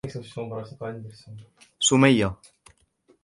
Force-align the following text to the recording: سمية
سمية 1.79 2.35